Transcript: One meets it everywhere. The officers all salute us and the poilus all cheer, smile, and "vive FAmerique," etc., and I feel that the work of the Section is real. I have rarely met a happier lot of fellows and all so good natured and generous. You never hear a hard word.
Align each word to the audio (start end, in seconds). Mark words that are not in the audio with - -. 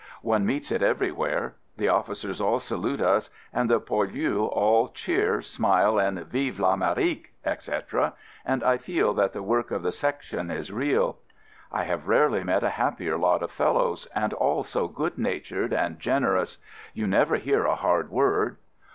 One 0.23 0.47
meets 0.47 0.71
it 0.71 0.81
everywhere. 0.81 1.53
The 1.77 1.89
officers 1.89 2.41
all 2.41 2.59
salute 2.59 3.01
us 3.01 3.29
and 3.53 3.69
the 3.69 3.79
poilus 3.79 4.49
all 4.51 4.87
cheer, 4.87 5.43
smile, 5.43 5.99
and 5.99 6.17
"vive 6.25 6.55
FAmerique," 6.55 7.27
etc., 7.45 8.13
and 8.43 8.63
I 8.63 8.77
feel 8.77 9.13
that 9.13 9.33
the 9.33 9.43
work 9.43 9.69
of 9.69 9.83
the 9.83 9.91
Section 9.91 10.49
is 10.49 10.71
real. 10.71 11.19
I 11.71 11.83
have 11.83 12.07
rarely 12.07 12.43
met 12.43 12.63
a 12.63 12.69
happier 12.81 13.15
lot 13.15 13.43
of 13.43 13.51
fellows 13.51 14.07
and 14.15 14.33
all 14.33 14.63
so 14.63 14.87
good 14.87 15.19
natured 15.19 15.71
and 15.71 15.99
generous. 15.99 16.57
You 16.95 17.05
never 17.05 17.35
hear 17.35 17.65
a 17.65 17.75
hard 17.75 18.09
word. 18.09 18.57